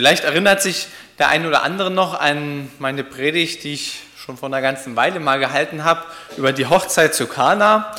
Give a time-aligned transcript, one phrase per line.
[0.00, 0.86] Vielleicht erinnert sich
[1.18, 5.20] der ein oder andere noch an meine Predigt, die ich schon vor einer ganzen Weile
[5.20, 6.04] mal gehalten habe,
[6.38, 7.94] über die Hochzeit zu Kana.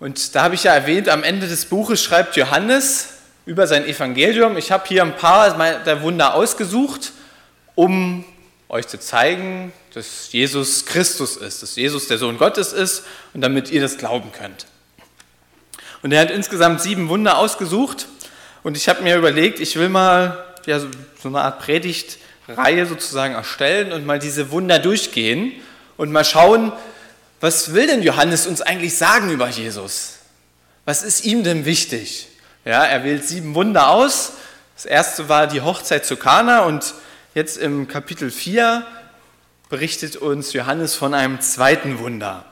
[0.00, 3.10] Und da habe ich ja erwähnt, am Ende des Buches schreibt Johannes
[3.46, 4.56] über sein Evangelium.
[4.56, 7.12] Ich habe hier ein paar der Wunder ausgesucht,
[7.76, 8.24] um
[8.68, 13.70] euch zu zeigen, dass Jesus Christus ist, dass Jesus der Sohn Gottes ist und damit
[13.70, 14.66] ihr das glauben könnt.
[16.02, 18.08] Und er hat insgesamt sieben Wunder ausgesucht
[18.64, 20.88] und ich habe mir überlegt, ich will mal ja, so,
[21.24, 25.52] eine Art Predigtreihe sozusagen erstellen und mal diese Wunder durchgehen
[25.96, 26.72] und mal schauen,
[27.40, 30.18] was will denn Johannes uns eigentlich sagen über Jesus?
[30.84, 32.28] Was ist ihm denn wichtig?
[32.64, 34.32] Ja, er wählt sieben Wunder aus.
[34.74, 36.94] Das erste war die Hochzeit zu Kana und
[37.34, 38.86] jetzt im Kapitel 4
[39.68, 42.44] berichtet uns Johannes von einem zweiten Wunder.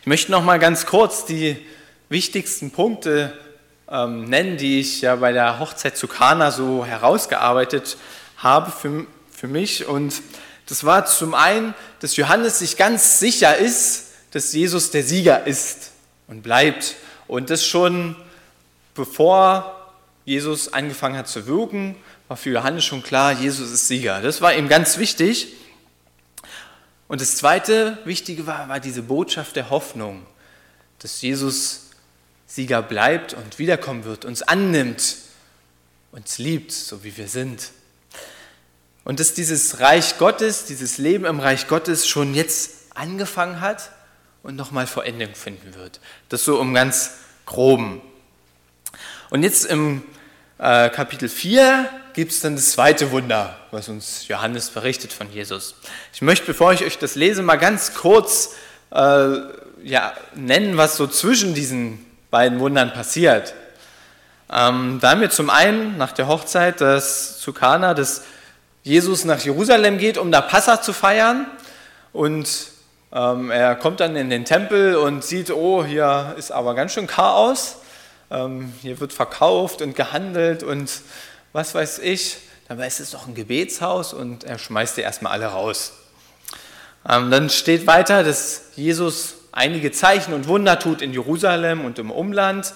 [0.00, 1.56] Ich möchte noch mal ganz kurz die
[2.08, 3.36] wichtigsten Punkte
[3.90, 7.96] ähm, nennen, die ich ja bei der Hochzeit zu Kana so herausgearbeitet
[8.36, 9.86] habe für, für mich.
[9.86, 10.22] Und
[10.66, 15.92] das war zum einen, dass Johannes sich ganz sicher ist, dass Jesus der Sieger ist
[16.26, 16.96] und bleibt.
[17.26, 18.16] Und das schon
[18.94, 19.74] bevor
[20.24, 24.20] Jesus angefangen hat zu wirken, war für Johannes schon klar, Jesus ist Sieger.
[24.20, 25.54] Das war ihm ganz wichtig.
[27.06, 30.26] Und das zweite Wichtige war, war diese Botschaft der Hoffnung,
[30.98, 31.87] dass Jesus
[32.48, 35.16] Sieger bleibt und wiederkommen wird, uns annimmt,
[36.12, 37.70] uns liebt, so wie wir sind.
[39.04, 43.90] Und dass dieses Reich Gottes, dieses Leben im Reich Gottes schon jetzt angefangen hat
[44.42, 46.00] und nochmal Vollendung finden wird.
[46.30, 47.12] Das so um ganz
[47.44, 48.00] groben.
[49.28, 50.02] Und jetzt im
[50.58, 55.74] äh, Kapitel 4 gibt es dann das zweite Wunder, was uns Johannes berichtet von Jesus.
[56.14, 58.54] Ich möchte, bevor ich euch das lese, mal ganz kurz
[58.90, 59.36] äh,
[59.82, 63.54] ja, nennen, was so zwischen diesen beiden Wundern passiert.
[64.50, 68.22] Ähm, da haben wir zum einen nach der Hochzeit das, zu Kana, dass
[68.82, 71.46] Jesus nach Jerusalem geht, um da Passa zu feiern.
[72.12, 72.48] Und
[73.12, 77.06] ähm, er kommt dann in den Tempel und sieht, oh, hier ist aber ganz schön
[77.06, 77.76] Chaos.
[78.30, 80.90] Ähm, hier wird verkauft und gehandelt und
[81.52, 82.38] was weiß ich.
[82.68, 85.92] Dabei ist es doch ein Gebetshaus und er schmeißt die erstmal alle raus.
[87.08, 92.10] Ähm, dann steht weiter, dass Jesus einige Zeichen und Wunder tut in Jerusalem und im
[92.10, 92.72] Umland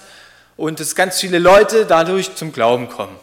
[0.57, 3.15] und dass ganz viele Leute dadurch zum Glauben kommen.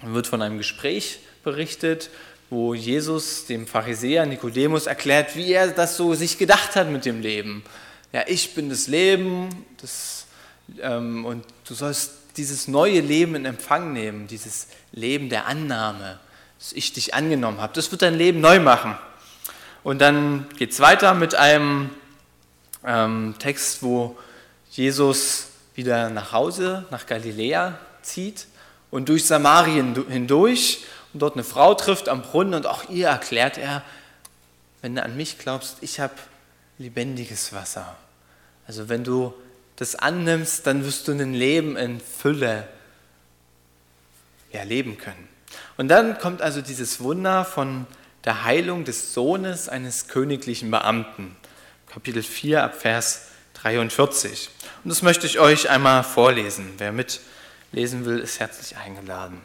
[0.00, 2.10] Dann wird von einem Gespräch berichtet,
[2.50, 7.20] wo Jesus dem Pharisäer Nikodemus erklärt, wie er das so sich gedacht hat mit dem
[7.20, 7.62] Leben.
[8.12, 9.48] Ja, ich bin das Leben
[9.80, 10.26] das,
[10.80, 16.18] ähm, und du sollst dieses neue Leben in Empfang nehmen, dieses Leben der Annahme,
[16.58, 17.72] dass ich dich angenommen habe.
[17.74, 18.96] Das wird dein Leben neu machen.
[19.84, 21.90] Und dann geht es weiter mit einem
[22.84, 24.16] ähm, Text, wo
[24.70, 28.46] Jesus wieder nach Hause, nach Galiläa zieht
[28.90, 33.58] und durch Samarien hindurch und dort eine Frau trifft am Brunnen und auch ihr erklärt
[33.58, 33.82] er,
[34.80, 36.14] wenn du an mich glaubst, ich habe
[36.78, 37.96] lebendiges Wasser.
[38.66, 39.32] Also wenn du
[39.76, 42.68] das annimmst, dann wirst du ein Leben in Fülle
[44.52, 45.28] ja, leben können.
[45.76, 47.86] Und dann kommt also dieses Wunder von
[48.24, 51.36] der Heilung des Sohnes eines königlichen Beamten.
[51.92, 53.26] Kapitel 4 ab Vers
[53.60, 54.48] 43.
[54.82, 56.72] Und das möchte ich euch einmal vorlesen.
[56.78, 59.42] Wer mitlesen will, ist herzlich eingeladen.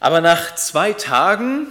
[0.00, 1.66] Aber nach zwei Tagen,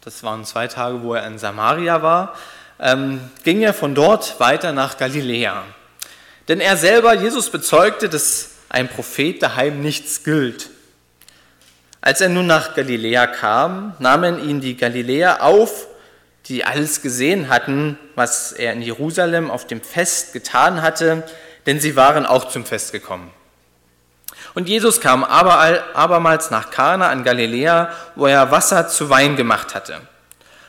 [0.00, 2.34] das waren zwei Tage, wo er in Samaria war,
[2.80, 5.62] ähm, ging er von dort weiter nach Galiläa.
[6.48, 10.68] Denn er selber, Jesus, bezeugte, dass ein Prophet daheim nichts gilt.
[12.00, 15.86] Als er nun nach Galiläa kam, nahmen ihn die Galiläer auf
[16.48, 21.24] die alles gesehen hatten, was er in Jerusalem auf dem Fest getan hatte,
[21.66, 23.30] denn sie waren auch zum Fest gekommen.
[24.54, 30.00] Und Jesus kam abermals nach Kana an Galiläa, wo er Wasser zu Wein gemacht hatte.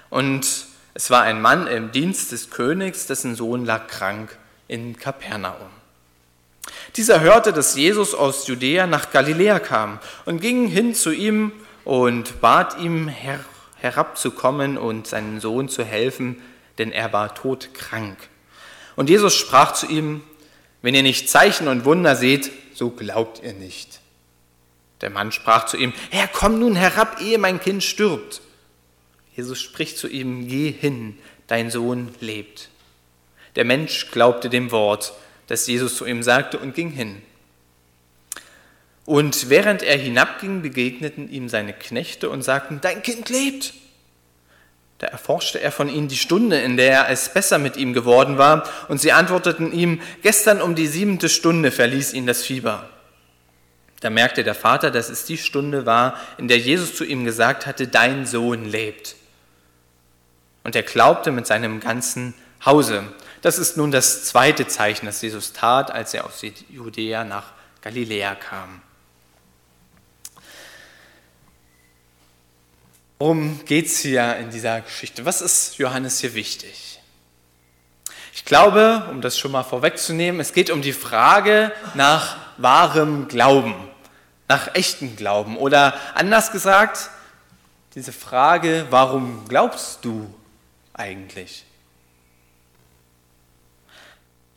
[0.09, 0.45] Und
[0.93, 4.35] es war ein Mann im Dienst des Königs, dessen Sohn lag krank
[4.67, 5.69] in Kapernaum.
[6.95, 11.51] Dieser hörte, dass Jesus aus Judäa nach Galiläa kam und ging hin zu ihm
[11.85, 13.39] und bat ihm, Herr,
[13.79, 16.41] herabzukommen und seinem Sohn zu helfen,
[16.77, 18.17] denn er war todkrank.
[18.95, 20.23] Und Jesus sprach zu ihm,
[20.81, 23.99] wenn ihr nicht Zeichen und Wunder seht, so glaubt ihr nicht.
[25.01, 28.41] Der Mann sprach zu ihm, Herr, komm nun herab, ehe mein Kind stirbt.
[29.35, 32.69] Jesus spricht zu ihm, geh hin, dein Sohn lebt.
[33.55, 35.13] Der Mensch glaubte dem Wort,
[35.47, 37.21] das Jesus zu ihm sagte, und ging hin.
[39.07, 43.73] Und während er hinabging, begegneten ihm seine Knechte und sagten, dein Kind lebt.
[44.97, 48.67] Da erforschte er von ihnen die Stunde, in der es besser mit ihm geworden war,
[48.89, 52.89] und sie antworteten ihm, gestern um die siebente Stunde verließ ihn das Fieber.
[54.01, 57.65] Da merkte der Vater, dass es die Stunde war, in der Jesus zu ihm gesagt
[57.65, 59.15] hatte, dein Sohn lebt.
[60.65, 62.33] Und er glaubte mit seinem ganzen
[62.65, 63.05] Hause.
[63.41, 68.35] Das ist nun das zweite Zeichen, das Jesus tat, als er aus Judäa nach Galiläa
[68.35, 68.81] kam.
[73.19, 75.25] Worum geht es hier in dieser Geschichte?
[75.25, 77.01] Was ist Johannes hier wichtig?
[78.31, 83.73] Ich glaube, um das schon mal vorwegzunehmen, es geht um die Frage nach wahrem Glauben,
[84.47, 85.57] nach echten Glauben.
[85.57, 87.09] Oder anders gesagt,
[87.95, 90.31] diese Frage, warum glaubst du
[90.93, 91.65] eigentlich?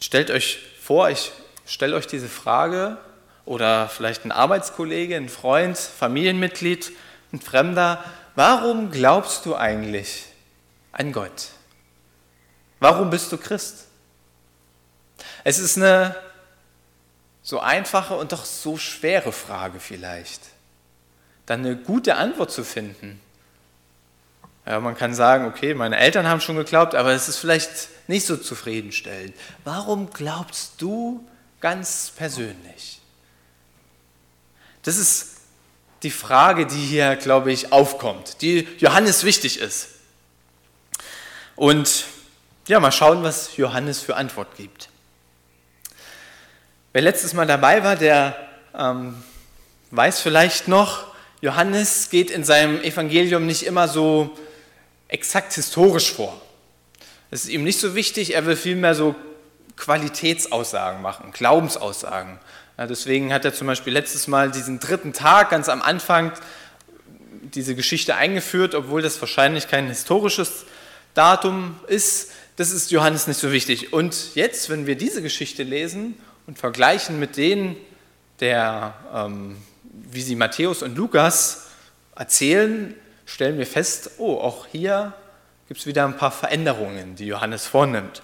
[0.02, 1.32] Stellt euch vor, ich
[1.64, 2.98] stelle euch diese Frage
[3.46, 6.92] oder vielleicht ein Arbeitskollege, ein Freund, Familienmitglied,
[7.32, 8.04] ein Fremder,
[8.40, 10.25] warum glaubst du eigentlich
[10.92, 11.48] an Gott?
[12.78, 13.84] Warum bist du Christ?
[15.44, 16.16] Es ist eine
[17.42, 20.40] so einfache und doch so schwere Frage vielleicht.
[21.44, 23.20] Dann eine gute Antwort zu finden.
[24.64, 28.25] Ja, man kann sagen, okay, meine Eltern haben schon geglaubt, aber es ist vielleicht nicht
[28.25, 29.34] so zufriedenstellend.
[29.64, 31.28] Warum glaubst du
[31.60, 33.02] ganz persönlich?
[34.82, 35.29] Das ist
[36.02, 39.88] die Frage, die hier, glaube ich, aufkommt, die Johannes wichtig ist.
[41.56, 42.05] Und
[42.69, 44.88] ja, mal schauen, was Johannes für Antwort gibt.
[46.93, 48.37] Wer letztes Mal dabei war, der
[48.75, 49.23] ähm,
[49.91, 51.06] weiß vielleicht noch,
[51.41, 54.37] Johannes geht in seinem Evangelium nicht immer so
[55.08, 56.41] exakt historisch vor.
[57.31, 59.14] Das ist ihm nicht so wichtig, er will vielmehr so
[59.76, 62.38] Qualitätsaussagen machen, Glaubensaussagen.
[62.86, 66.32] Deswegen hat er zum Beispiel letztes Mal diesen dritten Tag ganz am Anfang
[67.42, 70.64] diese Geschichte eingeführt, obwohl das wahrscheinlich kein historisches
[71.14, 72.32] Datum ist.
[72.56, 73.92] Das ist Johannes nicht so wichtig.
[73.92, 76.14] Und jetzt, wenn wir diese Geschichte lesen
[76.46, 77.76] und vergleichen mit denen,
[78.40, 81.66] der, ähm, wie sie Matthäus und Lukas
[82.16, 82.94] erzählen,
[83.26, 85.12] stellen wir fest, oh, auch hier
[85.68, 88.22] gibt es wieder ein paar Veränderungen, die Johannes vornimmt.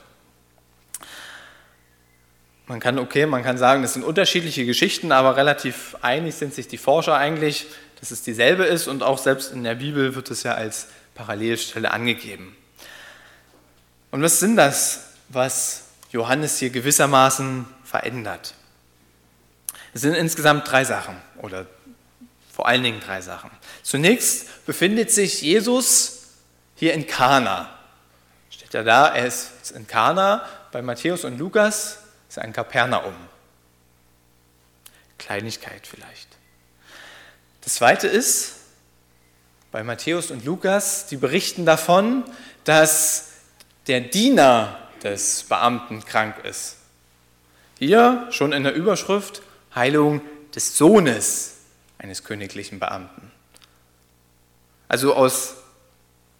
[2.68, 6.66] Man kann, okay, man kann sagen, das sind unterschiedliche Geschichten, aber relativ einig sind sich
[6.66, 7.66] die Forscher eigentlich,
[8.00, 11.92] dass es dieselbe ist und auch selbst in der Bibel wird es ja als Parallelstelle
[11.92, 12.56] angegeben.
[14.10, 18.54] Und was sind das, was Johannes hier gewissermaßen verändert?
[19.94, 21.66] Es sind insgesamt drei Sachen oder
[22.52, 23.50] vor allen Dingen drei Sachen.
[23.82, 26.34] Zunächst befindet sich Jesus
[26.74, 27.70] hier in Kana.
[28.50, 31.98] Steht ja da, er ist in Kana bei Matthäus und Lukas
[32.28, 33.14] ist ein Kapernaum.
[35.18, 36.28] Kleinigkeit vielleicht.
[37.62, 38.54] Das zweite ist,
[39.72, 42.24] bei Matthäus und Lukas, die berichten davon,
[42.64, 43.32] dass
[43.86, 46.76] der Diener des Beamten krank ist.
[47.78, 49.42] Hier schon in der Überschrift
[49.74, 50.22] Heilung
[50.54, 51.58] des Sohnes
[51.98, 53.30] eines königlichen Beamten.
[54.88, 55.56] Also aus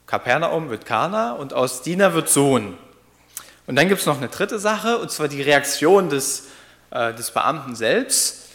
[0.06, 2.78] Kapernaum wird Kana und aus Diener wird Sohn.
[3.66, 6.44] Und dann gibt es noch eine dritte Sache, und zwar die Reaktion des,
[6.90, 8.48] äh, des Beamten selbst.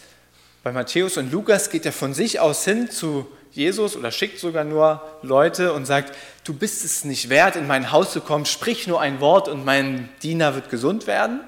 [0.62, 4.64] Bei Matthäus und Lukas geht er von sich aus hin zu Jesus oder schickt sogar
[4.64, 8.86] nur Leute und sagt, du bist es nicht wert, in mein Haus zu kommen, sprich
[8.86, 11.40] nur ein Wort und mein Diener wird gesund werden.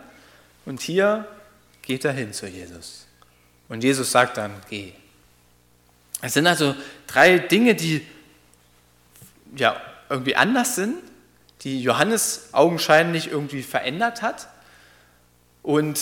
[0.66, 1.26] Und hier
[1.82, 3.06] geht er hin zu Jesus.
[3.68, 4.92] Und Jesus sagt dann, geh.
[6.20, 6.74] Es sind also
[7.06, 8.06] drei Dinge, die
[9.56, 10.96] ja irgendwie anders sind,
[11.62, 14.48] die Johannes augenscheinlich irgendwie verändert hat.
[15.62, 15.98] Und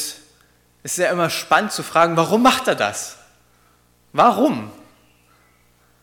[0.82, 3.16] es ist ja immer spannend zu fragen, warum macht er das?
[4.12, 4.71] Warum?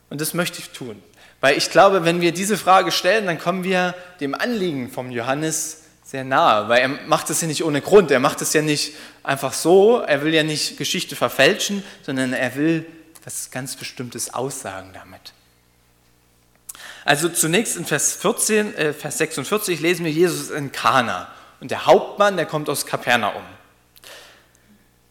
[0.08, 1.00] Und das möchte ich tun.
[1.40, 5.82] Weil ich glaube, wenn wir diese Frage stellen, dann kommen wir dem Anliegen vom Johannes
[6.04, 8.94] sehr nahe, weil er macht es ja nicht ohne Grund, er macht es ja nicht
[9.22, 12.84] einfach so, er will ja nicht Geschichte verfälschen, sondern er will
[13.24, 15.32] was ganz Bestimmtes aussagen damit.
[17.10, 21.26] Also zunächst in Vers, 14, äh, Vers 46 lesen wir Jesus in Kana
[21.58, 23.42] und der Hauptmann, der kommt aus Kapernaum.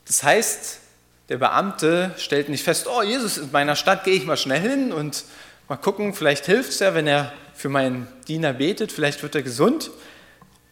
[0.06, 0.80] Das heißt,
[1.28, 4.62] der Beamte stellt nicht fest, oh, Jesus ist in meiner Stadt, gehe ich mal schnell
[4.62, 5.26] hin und
[5.68, 9.44] mal gucken, vielleicht hilft es ja, wenn er für meinen Diener betet, vielleicht wird er
[9.44, 9.92] gesund.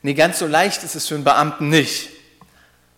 [0.03, 2.07] Nee, ganz so leicht ist es für einen Beamten nicht.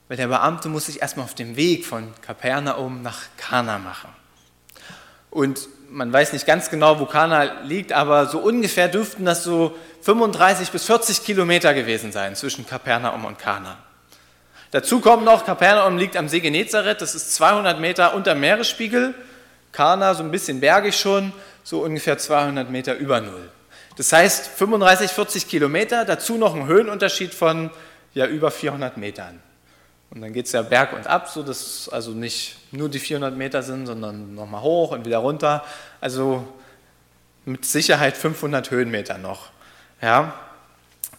[0.08, 4.19] Weil der Beamte muss sich erstmal auf dem Weg von Kapernaum nach Kana machen.
[5.30, 9.76] Und man weiß nicht ganz genau, wo Kana liegt, aber so ungefähr dürften das so
[10.02, 13.78] 35 bis 40 Kilometer gewesen sein zwischen Kapernaum und Kana.
[14.72, 19.16] Dazu kommt noch, Kapernaum liegt am See Genezareth, das ist 200 Meter unter Meeresspiegel.
[19.72, 21.34] Kana so ein bisschen bergig schon,
[21.64, 23.50] so ungefähr 200 Meter über Null.
[23.98, 27.72] Das heißt 35, 40 Kilometer, dazu noch ein Höhenunterschied von
[28.14, 29.42] ja, über 400 Metern.
[30.12, 33.36] Und dann geht es ja berg und ab, so dass also nicht nur die 400
[33.36, 35.64] Meter sind, sondern nochmal hoch und wieder runter.
[36.02, 36.48] Also
[37.46, 39.50] mit Sicherheit 500 Höhenmeter noch.
[40.02, 40.34] Ja?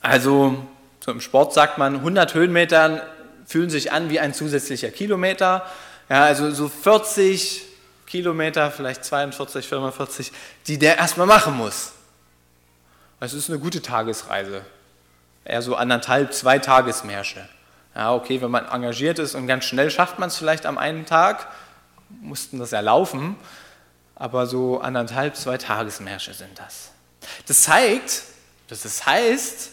[0.01, 0.57] Also
[1.01, 3.07] so im Sport sagt man, 100 Höhenmeter
[3.47, 5.67] fühlen sich an wie ein zusätzlicher Kilometer.
[6.09, 7.63] Ja, also so 40
[8.07, 10.33] Kilometer, vielleicht 42, 45,
[10.67, 11.93] die der erstmal machen muss.
[13.21, 14.63] Es ist eine gute Tagesreise.
[15.45, 17.49] Eher so anderthalb, zwei Tagesmärsche.
[17.95, 21.07] Ja, okay, wenn man engagiert ist und ganz schnell schafft man es vielleicht am einen
[21.07, 21.49] Tag,
[22.09, 23.37] mussten das ja laufen,
[24.15, 26.91] aber so anderthalb, zwei Tagesmärsche sind das.
[27.47, 28.23] Das zeigt,
[28.69, 29.71] dass es heißt,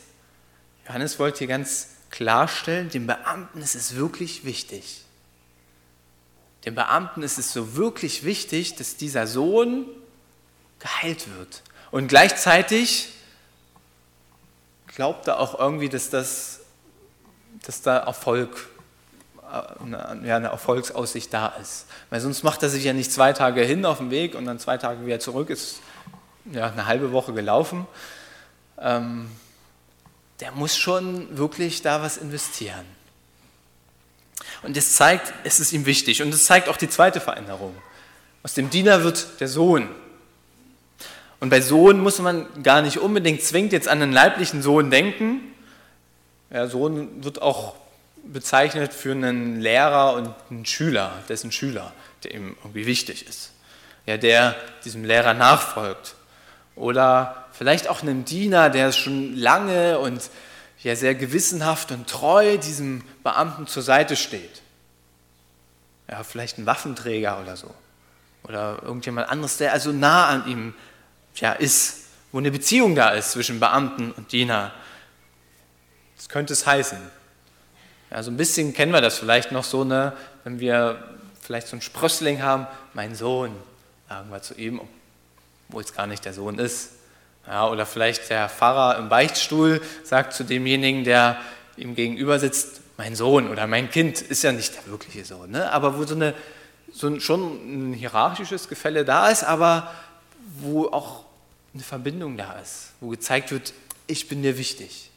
[0.87, 5.03] Johannes wollte hier ganz klarstellen, dem Beamten ist es wirklich wichtig.
[6.65, 9.85] Dem Beamten ist es so wirklich wichtig, dass dieser Sohn
[10.79, 11.61] geheilt wird.
[11.91, 13.09] Und gleichzeitig
[14.87, 16.61] glaubt er auch irgendwie, dass das
[17.67, 18.69] dass da Erfolg,
[19.43, 21.85] äh, eine, eine Erfolgsaussicht da ist.
[22.09, 24.57] Weil sonst macht er sich ja nicht zwei Tage hin auf dem Weg und dann
[24.57, 25.81] zwei Tage wieder zurück, ist
[26.49, 27.85] ja eine halbe Woche gelaufen.
[28.79, 29.29] Ähm,
[30.39, 32.85] der muss schon wirklich da was investieren.
[34.63, 36.21] Und das zeigt, es ist ihm wichtig.
[36.21, 37.75] Und das zeigt auch die zweite Veränderung.
[38.43, 39.89] Aus dem Diener wird der Sohn.
[41.41, 45.41] Und bei Sohn muss man gar nicht unbedingt zwingend jetzt an einen leiblichen Sohn denken,
[46.49, 47.75] ja, Sohn wird auch
[48.23, 53.51] bezeichnet für einen Lehrer und einen Schüler, dessen Schüler, der ihm irgendwie wichtig ist.
[54.05, 56.15] Ja, der diesem Lehrer nachfolgt.
[56.75, 60.29] Oder vielleicht auch einem Diener, der schon lange und
[60.83, 64.61] ja sehr gewissenhaft und treu diesem Beamten zur Seite steht.
[66.09, 67.73] Ja, vielleicht ein Waffenträger oder so.
[68.43, 70.73] Oder irgendjemand anderes, der also nah an ihm
[71.35, 74.71] ja, ist, wo eine Beziehung da ist zwischen Beamten und Diener.
[76.17, 76.97] Das könnte es heißen.
[78.11, 81.03] Ja, so ein bisschen kennen wir das vielleicht noch so, ne, wenn wir
[81.41, 83.51] vielleicht so einen Sprössling haben, mein Sohn,
[84.09, 84.81] sagen wir zu ihm,
[85.69, 86.91] wo es gar nicht der Sohn ist.
[87.45, 91.37] Ja, oder vielleicht der Pfarrer im Beichtstuhl sagt zu demjenigen, der
[91.77, 95.51] ihm gegenüber sitzt, mein Sohn oder mein Kind, ist ja nicht der wirkliche Sohn.
[95.51, 95.71] Ne?
[95.71, 96.33] Aber wo so, eine,
[96.91, 99.93] so schon ein hierarchisches Gefälle da ist, aber
[100.59, 101.23] wo auch
[101.73, 103.73] eine Verbindung da ist, wo gezeigt wird,
[104.07, 105.11] ich bin dir wichtig.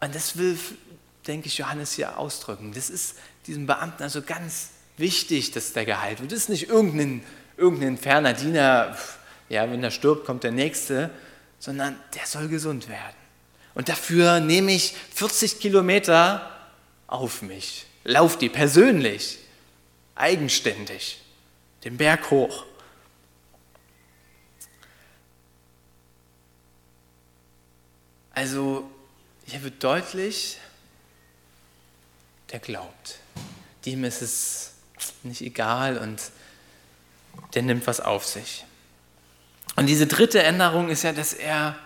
[0.00, 0.58] Und das will,
[1.26, 2.72] denke ich, Johannes hier ausdrücken.
[2.72, 3.16] Das ist
[3.46, 6.32] diesem Beamten also ganz wichtig, dass der geheilt wird.
[6.32, 7.24] Das ist nicht irgendein,
[7.56, 8.96] irgendein ferner Diener,
[9.48, 11.10] ja, wenn er stirbt, kommt der Nächste,
[11.58, 13.16] sondern der soll gesund werden.
[13.74, 16.50] Und dafür nehme ich 40 Kilometer
[17.06, 19.38] auf mich, laufe die persönlich,
[20.14, 21.20] eigenständig,
[21.84, 22.64] den Berg hoch.
[28.32, 28.90] Also
[29.50, 30.58] hier wird deutlich,
[32.52, 33.18] der glaubt.
[33.84, 34.72] Dem ist es
[35.22, 36.20] nicht egal und
[37.54, 38.64] der nimmt was auf sich.
[39.76, 41.76] Und diese dritte Änderung ist ja, dass er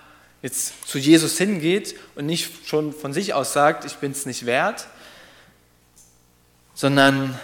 [0.42, 4.44] jetzt zu Jesus hingeht und nicht schon von sich aus sagt, ich bin es nicht
[4.44, 4.86] wert,
[6.74, 7.38] sondern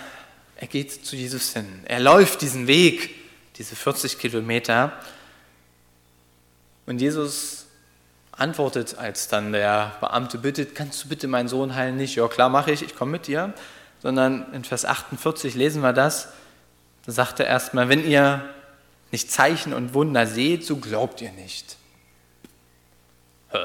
[0.56, 1.82] er geht zu Jesus hin.
[1.86, 3.14] Er läuft diesen Weg,
[3.56, 4.92] diese 40 Kilometer.
[6.84, 7.59] Und Jesus
[8.40, 11.96] antwortet, als dann der Beamte bittet, kannst du bitte meinen Sohn heilen?
[11.96, 13.52] Nicht, ja klar mache ich, ich komme mit dir.
[14.02, 16.28] Sondern in Vers 48 lesen wir das,
[17.04, 18.42] da sagt er erstmal, wenn ihr
[19.12, 21.76] nicht Zeichen und Wunder seht, so glaubt ihr nicht.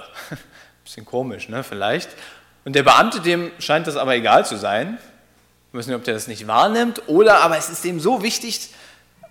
[0.84, 2.10] Bisschen komisch, ne, vielleicht.
[2.66, 4.98] Und der Beamte, dem scheint das aber egal zu sein.
[5.72, 8.72] Wir wissen nicht, ob der das nicht wahrnimmt oder aber es ist ihm so wichtig,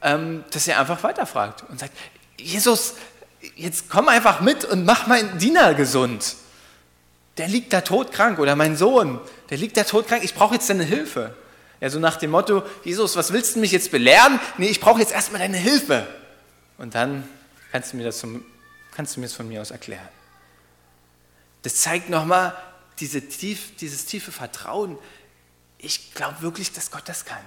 [0.03, 1.93] ähm, dass er einfach weiterfragt und sagt,
[2.39, 2.95] Jesus,
[3.57, 6.37] jetzt komm einfach mit und mach meinen Diener gesund.
[7.37, 9.21] Der liegt da todkrank oder mein Sohn,
[9.51, 11.35] der liegt da todkrank, ich brauche jetzt deine Hilfe.
[11.81, 14.41] Ja, so nach dem Motto, Jesus, was willst du mich jetzt belehren?
[14.57, 16.07] Nee, ich brauche jetzt erstmal deine Hilfe.
[16.79, 17.29] Und dann
[17.73, 18.45] kannst du mir das, zum,
[18.93, 20.09] kannst du mir das von mir aus erklären.
[21.63, 22.57] Das zeigt nochmal
[23.01, 24.97] diese tief, dieses tiefe Vertrauen.
[25.79, 27.45] Ich glaube wirklich, dass Gott das kann.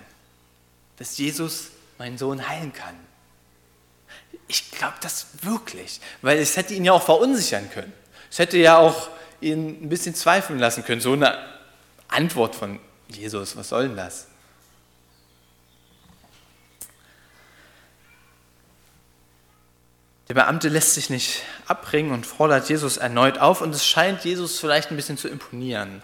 [0.97, 2.95] Dass Jesus meinen Sohn heilen kann.
[4.47, 7.93] Ich glaube das wirklich, weil es hätte ihn ja auch verunsichern können.
[8.29, 9.09] Es hätte ja auch
[9.41, 11.01] ihn ein bisschen zweifeln lassen können.
[11.01, 11.37] So eine
[12.07, 14.27] Antwort von Jesus, was soll denn das?
[20.27, 24.59] Der Beamte lässt sich nicht abbringen und fordert Jesus erneut auf und es scheint Jesus
[24.59, 26.01] vielleicht ein bisschen zu imponieren.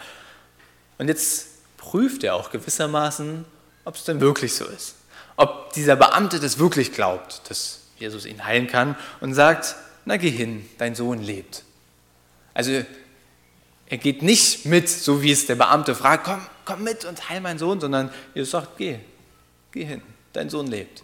[0.97, 3.43] Und jetzt prüft er auch gewissermaßen,
[3.83, 4.95] ob es denn wirklich so ist.
[5.35, 10.29] Ob dieser Beamte das wirklich glaubt, dass Jesus ihn heilen kann und sagt, na geh
[10.29, 11.63] hin, dein Sohn lebt.
[12.53, 12.83] Also
[13.87, 17.41] er geht nicht mit, so wie es der Beamte fragt, komm, komm mit und heil
[17.41, 18.99] meinen Sohn, sondern Jesus sagt, geh,
[19.71, 20.01] geh hin,
[20.33, 21.03] dein Sohn lebt.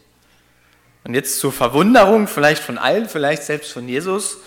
[1.03, 4.37] Und jetzt zur Verwunderung, vielleicht von allen, vielleicht selbst von Jesus,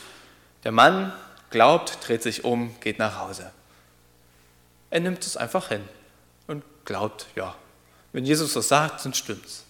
[0.64, 1.12] der Mann
[1.50, 3.50] glaubt, dreht sich um, geht nach Hause.
[4.90, 5.82] Er nimmt es einfach hin
[6.46, 7.54] und glaubt, ja,
[8.12, 9.64] wenn Jesus das sagt, dann stimmt's.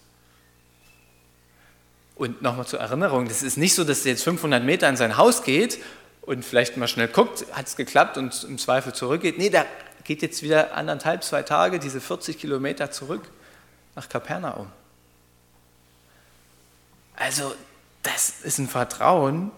[2.23, 5.17] Und nochmal zur Erinnerung, das ist nicht so, dass er jetzt 500 Meter in sein
[5.17, 5.83] Haus geht
[6.21, 9.37] und vielleicht mal schnell guckt, hat es geklappt und im Zweifel zurückgeht.
[9.37, 9.65] Nee, da
[10.05, 13.23] geht jetzt wieder anderthalb, zwei Tage, diese 40 Kilometer zurück
[13.95, 14.67] nach Kapernaum.
[17.17, 17.53] Also
[18.03, 19.51] das ist ein Vertrauen,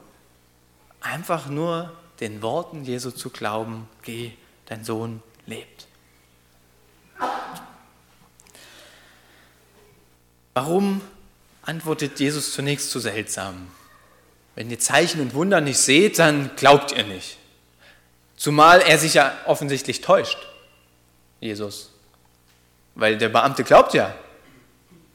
[1.01, 4.31] einfach nur den Worten Jesu zu glauben, geh,
[4.65, 5.85] dein Sohn lebt.
[10.55, 11.01] Warum
[11.65, 13.67] antwortet Jesus zunächst zu seltsam?
[14.55, 17.37] Wenn ihr Zeichen und Wunder nicht seht, dann glaubt ihr nicht.
[18.37, 20.37] Zumal er sich ja offensichtlich täuscht,
[21.39, 21.91] Jesus.
[22.95, 24.13] Weil der Beamte glaubt ja.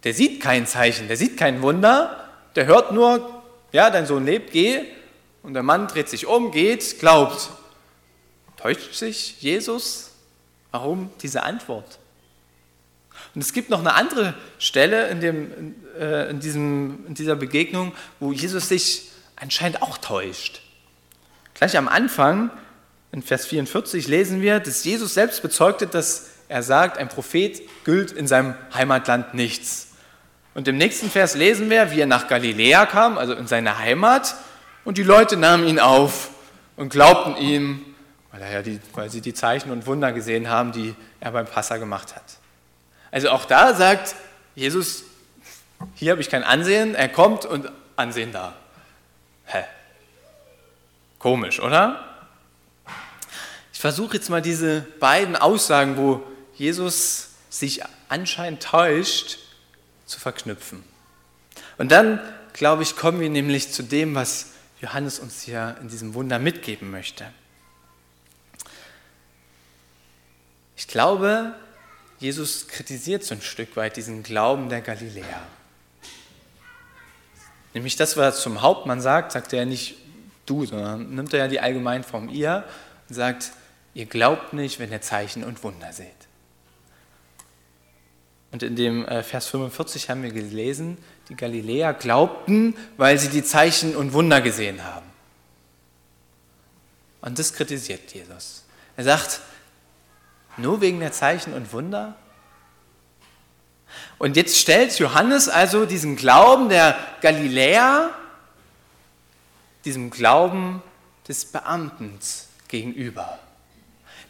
[0.05, 3.43] Der sieht kein Zeichen, der sieht kein Wunder, der hört nur,
[3.73, 4.85] ja, dein Sohn lebt, geh.
[5.43, 7.51] Und der Mann dreht sich um, geht, glaubt.
[8.57, 10.11] Täuscht sich Jesus?
[10.71, 12.00] Warum diese Antwort?
[13.35, 17.93] Und es gibt noch eine andere Stelle in, dem, äh, in, diesem, in dieser Begegnung,
[18.19, 20.61] wo Jesus sich anscheinend auch täuscht.
[21.55, 22.51] Gleich am Anfang,
[23.13, 28.13] in Vers 44, lesen wir, dass Jesus selbst bezeugte, dass er sagt, ein Prophet gilt
[28.13, 29.89] in seinem Heimatland nichts.
[30.55, 34.35] Und im nächsten Vers lesen wir, wie er nach Galiläa kam, also in seine Heimat,
[34.85, 36.31] und die Leute nahmen ihn auf
[36.77, 37.85] und glaubten ihm,
[38.33, 41.77] weil, ja die, weil sie die Zeichen und Wunder gesehen haben, die er beim Passa
[41.77, 42.25] gemacht hat.
[43.11, 44.15] Also auch da sagt
[44.55, 45.05] Jesus,
[45.95, 48.55] hier habe ich kein Ansehen, er kommt und Ansehen da.
[49.47, 49.65] Hä?
[51.19, 52.05] Komisch, oder?
[53.73, 56.23] Ich versuche jetzt mal diese beiden Aussagen, wo
[56.55, 59.39] Jesus sich anscheinend täuscht,
[60.07, 60.85] zu verknüpfen.
[61.79, 62.21] Und dann,
[62.53, 66.91] glaube ich, kommen wir nämlich zu dem, was Johannes uns hier in diesem Wunder mitgeben
[66.91, 67.25] möchte.
[70.77, 71.55] Ich glaube,
[72.21, 75.43] Jesus kritisiert so ein Stück weit diesen Glauben der Galiläer.
[77.73, 79.97] Nämlich das, was er zum Hauptmann sagt, sagt er nicht
[80.45, 82.65] du, sondern nimmt er ja die Allgemeinform ihr
[83.09, 83.53] und sagt,
[83.95, 86.09] ihr glaubt nicht, wenn ihr Zeichen und Wunder seht.
[88.53, 93.45] Und in dem äh, Vers 45 haben wir gelesen, die Galiläer glaubten, weil sie die
[93.45, 95.07] Zeichen und Wunder gesehen haben.
[97.23, 98.65] Und das kritisiert Jesus.
[98.97, 99.41] Er sagt,
[100.61, 102.15] nur wegen der Zeichen und Wunder?
[104.19, 108.11] Und jetzt stellt Johannes also diesen Glauben der Galiläer
[109.85, 110.83] diesem Glauben
[111.27, 112.19] des Beamten
[112.69, 113.39] gegenüber.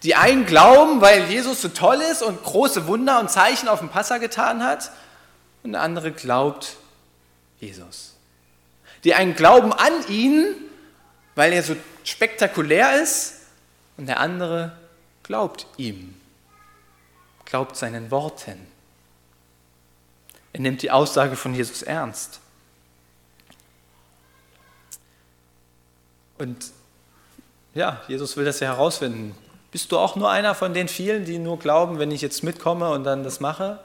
[0.03, 3.89] Die einen glauben, weil Jesus so toll ist und große Wunder und Zeichen auf dem
[3.89, 4.91] Passa getan hat,
[5.63, 6.77] und der andere glaubt
[7.59, 8.17] Jesus.
[9.05, 10.55] Die einen glauben an ihn,
[11.35, 13.35] weil er so spektakulär ist,
[13.99, 14.73] und der andere
[15.23, 16.19] glaubt ihm,
[17.51, 18.67] glaubt seinen Worten.
[20.53, 22.41] Er nimmt die Aussage von Jesus ernst.
[26.39, 26.71] Und
[27.75, 29.35] ja, Jesus will das ja herausfinden.
[29.73, 32.91] Bist du auch nur einer von den vielen, die nur glauben, wenn ich jetzt mitkomme
[32.91, 33.79] und dann das mache?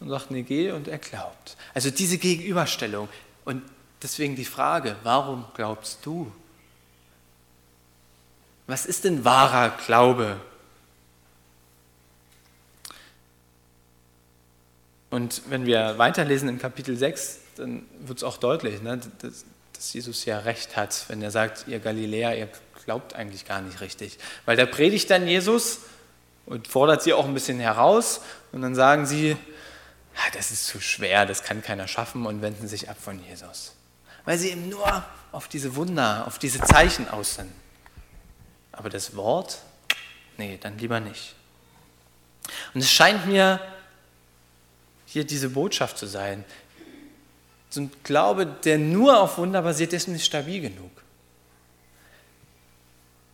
[0.00, 1.56] Und sagt, nee, geh und er glaubt.
[1.74, 3.08] Also diese Gegenüberstellung.
[3.44, 3.62] Und
[4.02, 6.30] deswegen die Frage, warum glaubst du?
[8.66, 10.36] Was ist denn wahrer Glaube?
[15.18, 19.92] Und wenn wir weiterlesen in Kapitel 6, dann wird es auch deutlich, ne, dass, dass
[19.92, 22.48] Jesus ja recht hat, wenn er sagt, ihr Galiläer, ihr
[22.84, 24.16] glaubt eigentlich gar nicht richtig.
[24.44, 25.80] Weil da predigt dann Jesus
[26.46, 28.20] und fordert sie auch ein bisschen heraus
[28.52, 29.36] und dann sagen sie,
[30.34, 33.74] das ist zu schwer, das kann keiner schaffen und wenden sich ab von Jesus.
[34.24, 37.50] Weil sie eben nur auf diese Wunder, auf diese Zeichen aus sind.
[38.70, 39.58] Aber das Wort,
[40.36, 41.34] nee, dann lieber nicht.
[42.72, 43.58] Und es scheint mir
[45.08, 46.44] hier diese Botschaft zu sein.
[47.70, 50.90] So ein Glaube, der nur auf Wunder basiert, ist nicht stabil genug.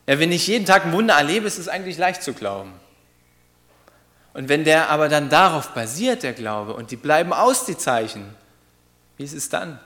[0.07, 2.73] Ja, wenn ich jeden Tag ein Wunder erlebe, ist es eigentlich leicht zu glauben.
[4.35, 8.35] Und wenn der aber dann darauf basiert, der Glaube, und die bleiben aus, die Zeichen,
[9.17, 9.81] wie ist es dann?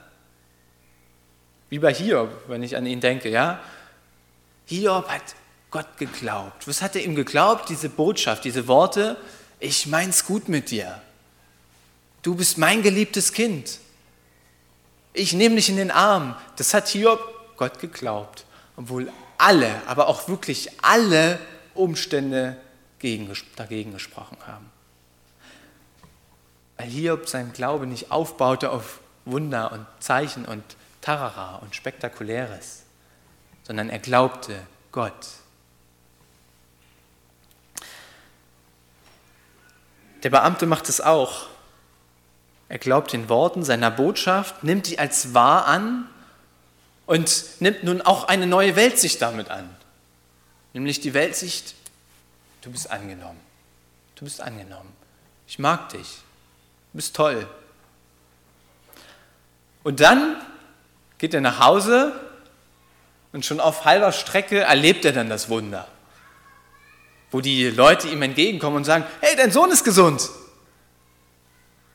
[1.69, 3.59] Wie bei Hiob, wenn ich an ihn denke, ja.
[4.65, 5.21] Hiob hat
[5.71, 6.67] Gott geglaubt.
[6.67, 7.69] Was hat er ihm geglaubt?
[7.69, 9.17] Diese Botschaft, diese Worte,
[9.59, 11.01] ich mein's gut mit dir.
[12.21, 13.79] Du bist mein geliebtes Kind.
[15.13, 16.35] Ich nehme dich in den Arm.
[16.57, 17.19] Das hat Hiob
[17.57, 18.45] Gott geglaubt,
[18.77, 21.39] obwohl alle, aber auch wirklich alle
[21.73, 22.57] Umstände
[22.99, 24.69] gegen, dagegen gesprochen haben.
[26.77, 30.63] Weil Hiob sein Glaube nicht aufbaute auf Wunder und Zeichen und
[31.01, 32.83] Tarara und Spektakuläres,
[33.63, 34.55] sondern er glaubte
[34.91, 35.27] Gott.
[40.23, 41.48] Der Beamte macht es auch.
[42.69, 46.07] Er glaubt den Worten seiner Botschaft, nimmt die als wahr an
[47.07, 49.67] und nimmt nun auch eine neue Weltsicht damit an.
[50.73, 51.73] Nämlich die Weltsicht,
[52.61, 53.39] du bist angenommen.
[54.15, 54.93] Du bist angenommen.
[55.47, 56.19] Ich mag dich.
[56.91, 57.47] Du bist toll.
[59.83, 60.35] Und dann
[61.17, 62.13] geht er nach Hause
[63.31, 65.87] und schon auf halber Strecke erlebt er dann das Wunder,
[67.31, 70.29] wo die Leute ihm entgegenkommen und sagen, hey, dein Sohn ist gesund.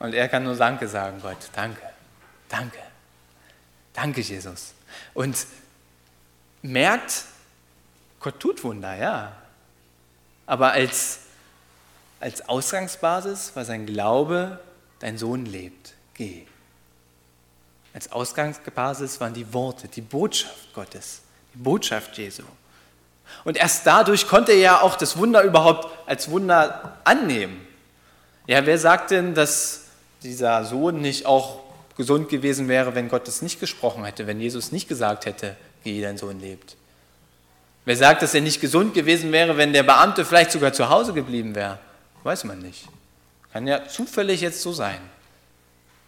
[0.04, 1.80] Und er kann nur Danke sagen, Gott, danke,
[2.50, 2.78] danke,
[3.94, 4.74] danke Jesus.
[5.14, 5.46] Und
[6.60, 7.24] merkt,
[8.20, 9.32] Gott tut Wunder, ja.
[10.44, 11.20] Aber als,
[12.20, 14.60] als Ausgangsbasis war sein Glaube,
[14.98, 16.44] dein Sohn lebt, geh.
[17.94, 21.22] Als Ausgangsbasis waren die Worte, die Botschaft Gottes,
[21.54, 22.42] die Botschaft Jesu.
[23.44, 27.66] Und erst dadurch konnte er ja auch das Wunder überhaupt als Wunder annehmen.
[28.46, 29.83] Ja, wer sagt denn, dass
[30.24, 31.60] dieser Sohn nicht auch
[31.96, 36.00] gesund gewesen wäre, wenn Gott es nicht gesprochen hätte, wenn Jesus nicht gesagt hätte, wie
[36.00, 36.76] dein Sohn lebt?
[37.84, 41.12] Wer sagt, dass er nicht gesund gewesen wäre, wenn der Beamte vielleicht sogar zu Hause
[41.12, 41.78] geblieben wäre?
[42.22, 42.88] Weiß man nicht.
[43.52, 44.98] Kann ja zufällig jetzt so sein.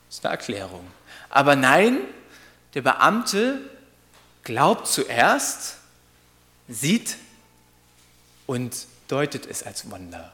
[0.08, 0.86] Das ist eine Erklärung.
[1.28, 1.98] Aber nein,
[2.74, 3.60] der Beamte
[4.42, 5.76] glaubt zuerst,
[6.68, 7.16] sieht
[8.46, 8.74] und
[9.08, 10.32] deutet es als Wunder.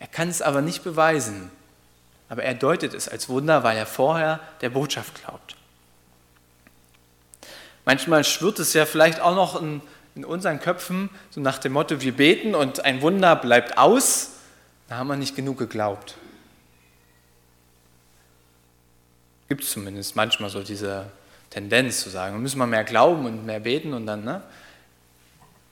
[0.00, 1.50] Er kann es aber nicht beweisen.
[2.28, 5.56] Aber er deutet es als Wunder, weil er vorher der Botschaft glaubt.
[7.84, 9.80] Manchmal schwirrt es ja vielleicht auch noch in,
[10.14, 14.32] in unseren Köpfen, so nach dem Motto, wir beten und ein Wunder bleibt aus.
[14.88, 16.16] Da haben wir nicht genug geglaubt.
[19.48, 21.10] Gibt es zumindest manchmal so diese
[21.48, 24.42] Tendenz zu sagen, wir müssen mal mehr glauben und mehr beten und dann, ne?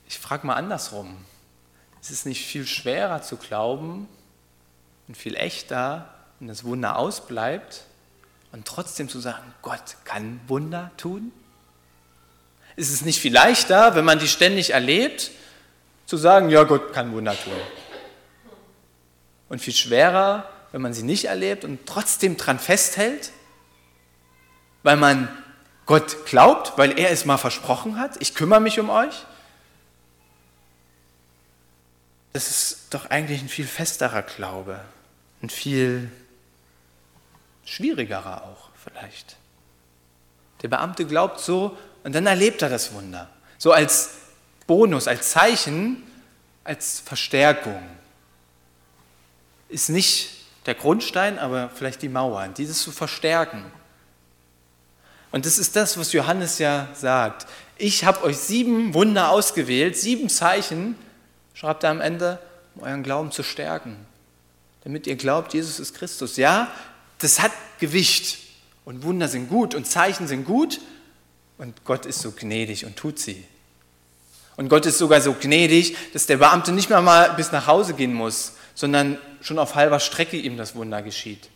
[0.07, 1.17] Ich frage mal andersrum.
[2.01, 4.07] Ist es nicht viel schwerer zu glauben
[5.07, 7.83] und viel echter, und das Wunder ausbleibt
[8.51, 11.31] und trotzdem zu sagen, Gott kann Wunder tun?
[12.75, 15.31] Ist es nicht viel leichter, wenn man die ständig erlebt,
[16.05, 17.53] zu sagen, ja, Gott kann Wunder tun?
[19.49, 23.31] Und viel schwerer, wenn man sie nicht erlebt und trotzdem dran festhält,
[24.83, 25.27] weil man
[25.85, 29.25] Gott glaubt, weil er es mal versprochen hat, ich kümmere mich um euch?
[32.33, 34.79] Das ist doch eigentlich ein viel festerer Glaube,
[35.41, 36.11] ein viel
[37.67, 39.35] schwierigerer auch vielleicht.
[40.61, 43.29] Der Beamte glaubt so und dann erlebt er das Wunder.
[43.57, 44.11] So als
[44.65, 46.03] Bonus, als Zeichen,
[46.63, 47.81] als Verstärkung.
[49.69, 50.29] Ist nicht
[50.65, 53.71] der Grundstein, aber vielleicht die Mauer, dieses zu verstärken.
[55.31, 57.47] Und das ist das, was Johannes ja sagt.
[57.77, 60.95] Ich habe euch sieben Wunder ausgewählt, sieben Zeichen,
[61.53, 62.39] schreibt er am Ende,
[62.75, 63.97] um euren Glauben zu stärken.
[64.83, 66.37] Damit ihr glaubt, Jesus ist Christus.
[66.37, 66.71] Ja,
[67.19, 68.39] das hat Gewicht.
[68.85, 70.79] Und Wunder sind gut und Zeichen sind gut.
[71.57, 73.43] Und Gott ist so gnädig und tut sie.
[74.55, 77.93] Und Gott ist sogar so gnädig, dass der Beamte nicht mehr mal bis nach Hause
[77.93, 81.49] gehen muss, sondern schon auf halber Strecke ihm das Wunder geschieht.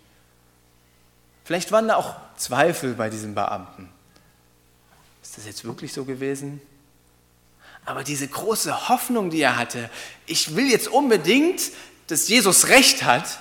[1.43, 3.89] Vielleicht waren da auch Zweifel bei diesem Beamten.
[5.23, 6.61] Ist das jetzt wirklich so gewesen?
[7.85, 9.89] Aber diese große Hoffnung, die er hatte,
[10.27, 11.61] ich will jetzt unbedingt,
[12.07, 13.39] dass Jesus recht hat,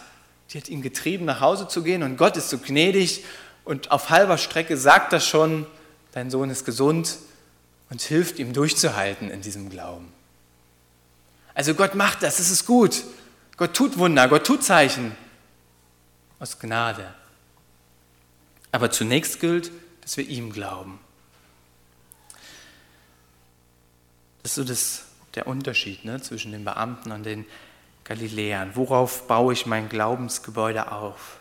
[0.52, 3.24] die hat ihn getrieben, nach Hause zu gehen und Gott ist so gnädig
[3.64, 5.66] und auf halber Strecke sagt er schon,
[6.12, 7.18] dein Sohn ist gesund
[7.88, 10.12] und hilft ihm durchzuhalten in diesem Glauben.
[11.54, 13.04] Also Gott macht das, es ist gut.
[13.56, 15.14] Gott tut Wunder, Gott tut Zeichen
[16.38, 17.14] aus Gnade.
[18.72, 20.98] Aber zunächst gilt, dass wir ihm glauben.
[24.42, 27.44] Das ist so das, der Unterschied ne, zwischen den Beamten und den
[28.10, 28.72] Galiläern?
[28.74, 31.38] Worauf baue ich mein Glaubensgebäude auf?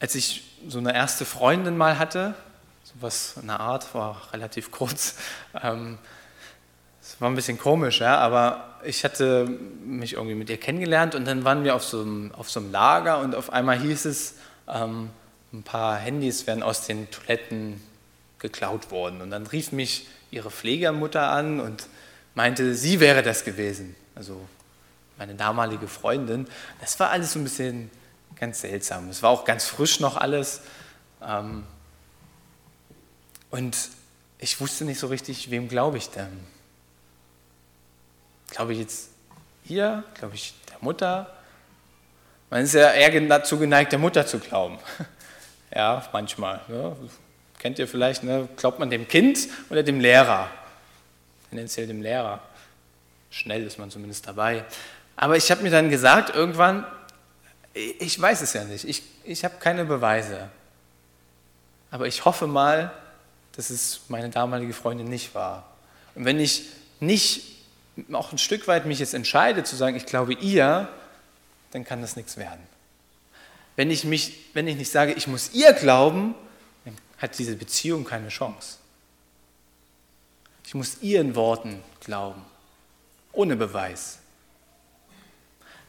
[0.00, 2.34] Als ich so eine erste Freundin mal hatte,
[2.82, 5.14] sowas in der Art, war relativ kurz,
[5.62, 5.98] ähm,
[7.00, 9.46] es war ein bisschen komisch, ja, aber ich hatte
[9.84, 12.72] mich irgendwie mit ihr kennengelernt und dann waren wir auf so einem, auf so einem
[12.72, 14.34] Lager und auf einmal hieß es,
[14.66, 15.10] ähm,
[15.52, 17.80] ein paar Handys wären aus den Toiletten
[18.40, 19.20] geklaut worden.
[19.20, 21.86] Und dann rief mich ihre Pflegermutter an und
[22.34, 23.94] meinte, sie wäre das gewesen.
[24.14, 24.40] Also
[25.16, 26.46] meine damalige Freundin.
[26.80, 27.90] Das war alles so ein bisschen
[28.36, 29.08] ganz seltsam.
[29.08, 30.62] Es war auch ganz frisch noch alles.
[31.22, 31.64] Ähm,
[33.50, 33.76] und
[34.38, 36.40] ich wusste nicht so richtig, wem glaube ich denn?
[38.50, 39.10] Glaube ich jetzt
[39.66, 40.02] ihr?
[40.14, 41.32] Glaube ich der Mutter?
[42.50, 44.78] Man ist ja eher dazu geneigt, der Mutter zu glauben.
[45.74, 46.60] Ja, manchmal.
[46.68, 46.94] Ne?
[47.58, 48.46] Kennt ihr vielleicht, ne?
[48.58, 50.50] glaubt man dem Kind oder dem Lehrer?
[51.52, 52.40] Tendenziell dem Lehrer.
[53.30, 54.64] Schnell ist man zumindest dabei.
[55.16, 56.86] Aber ich habe mir dann gesagt, irgendwann,
[57.74, 60.48] ich weiß es ja nicht, ich, ich habe keine Beweise.
[61.90, 62.90] Aber ich hoffe mal,
[63.54, 65.68] dass es meine damalige Freundin nicht war.
[66.14, 67.58] Und wenn ich nicht
[68.12, 70.88] auch ein Stück weit mich jetzt entscheide zu sagen, ich glaube ihr,
[71.72, 72.66] dann kann das nichts werden.
[73.76, 76.34] Wenn ich, mich, wenn ich nicht sage, ich muss ihr glauben,
[76.86, 78.78] dann hat diese Beziehung keine Chance.
[80.72, 82.42] Ich muss ihren Worten glauben,
[83.32, 84.20] ohne Beweis.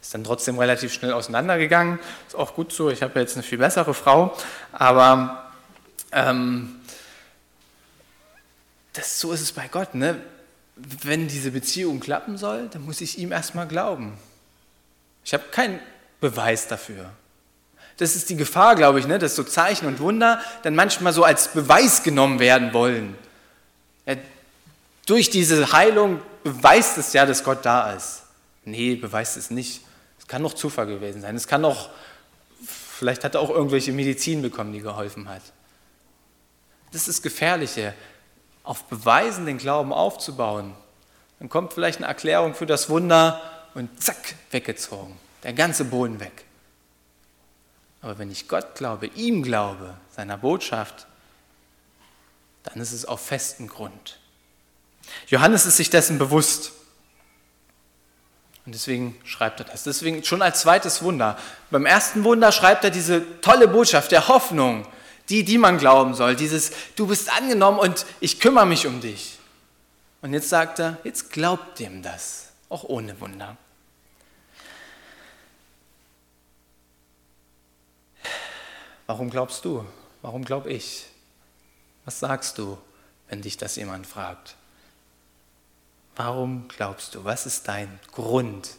[0.02, 2.00] Ist dann trotzdem relativ schnell auseinandergegangen.
[2.28, 4.36] Ist auch gut so, ich habe jetzt eine viel bessere Frau.
[4.74, 5.54] Aber
[6.12, 6.82] ähm,
[8.92, 9.96] das, so ist es bei Gott.
[9.96, 10.20] Ne?
[10.76, 14.18] Wenn diese Beziehung klappen soll, dann muss ich ihm erstmal glauben.
[15.24, 15.80] Ich habe keinen
[16.20, 17.10] Beweis dafür.
[17.96, 19.18] Das ist die Gefahr, glaube ich, ne?
[19.18, 23.16] dass so Zeichen und Wunder dann manchmal so als Beweis genommen werden wollen.
[24.06, 24.16] Ja,
[25.06, 28.24] durch diese Heilung beweist es ja, dass Gott da ist.
[28.66, 29.82] Nee, beweist es nicht.
[30.18, 31.36] Es kann noch Zufall gewesen sein.
[31.36, 31.90] Es kann noch,
[32.66, 35.42] vielleicht hat er auch irgendwelche Medizin bekommen, die geholfen hat.
[36.92, 37.94] Das ist Gefährliche,
[38.64, 40.74] auf Beweisen den Glauben aufzubauen.
[41.40, 43.42] Dann kommt vielleicht eine Erklärung für das Wunder
[43.74, 45.18] und zack, weggezogen.
[45.44, 46.46] Der ganze Boden weg.
[48.02, 51.08] Aber wenn ich Gott glaube, ihm glaube, seiner Botschaft,
[52.64, 54.20] dann ist es auf festen Grund.
[55.28, 56.72] Johannes ist sich dessen bewusst.
[58.66, 59.84] Und deswegen schreibt er das.
[59.84, 61.38] Deswegen schon als zweites Wunder.
[61.70, 64.88] Beim ersten Wunder schreibt er diese tolle Botschaft der Hoffnung,
[65.30, 66.36] die, die man glauben soll.
[66.36, 69.38] Dieses, du bist angenommen und ich kümmere mich um dich.
[70.22, 73.58] Und jetzt sagt er, jetzt glaubt dem das, auch ohne Wunder.
[79.06, 79.86] Warum glaubst du?
[80.22, 81.06] Warum glaube ich?
[82.06, 82.78] Was sagst du,
[83.28, 84.56] wenn dich das jemand fragt?
[86.16, 87.24] Warum glaubst du?
[87.24, 88.76] Was ist dein Grund?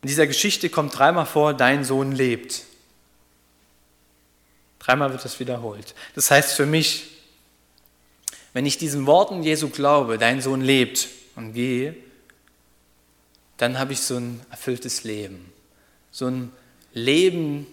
[0.00, 2.64] In dieser Geschichte kommt dreimal vor, dein Sohn lebt.
[4.78, 5.94] Dreimal wird das wiederholt.
[6.14, 7.10] Das heißt für mich,
[8.52, 11.94] wenn ich diesen Worten Jesu glaube, dein Sohn lebt und gehe,
[13.58, 15.52] dann habe ich so ein erfülltes Leben.
[16.10, 16.52] So ein
[16.94, 17.66] Leben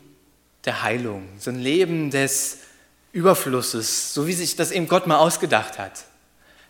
[0.65, 2.59] der Heilung, so ein Leben des
[3.11, 6.03] Überflusses, so wie sich das eben Gott mal ausgedacht hat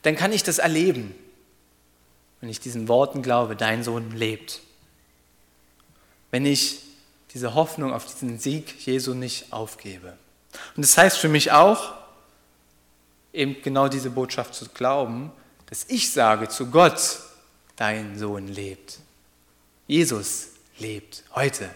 [0.02, 1.14] dann kann ich das erleben,
[2.42, 4.62] wenn ich diesen Worten glaube, dein Sohn lebt.
[6.32, 6.82] Wenn ich
[7.34, 10.18] diese Hoffnung auf diesen Sieg Jesu nicht aufgebe.
[10.76, 11.94] Und das heißt für mich auch,
[13.34, 15.32] eben genau diese Botschaft zu glauben,
[15.68, 17.20] dass ich sage zu Gott,
[17.76, 19.00] dein Sohn lebt.
[19.88, 20.48] Jesus
[20.80, 21.70] lebt heute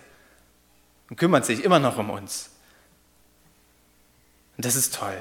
[1.09, 2.49] und kümmert sich immer noch um uns.
[4.57, 5.17] Und das ist toll.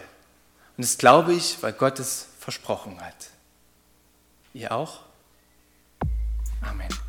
[0.77, 3.31] Und das glaube ich, weil Gott es versprochen hat.
[4.52, 5.00] Ihr auch?
[6.61, 7.02] Amen.